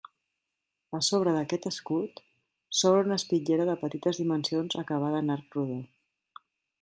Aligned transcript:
A 0.99 1.01
sobre 1.07 1.33
d'aquest 1.35 1.67
escut, 1.71 2.21
s'obre 2.79 3.05
una 3.09 3.17
espitllera 3.23 3.67
de 3.71 3.75
petites 3.85 4.23
dimensions 4.23 4.81
acabada 4.85 5.25
en 5.25 5.35
arc 5.39 5.59
rodó. 5.59 5.81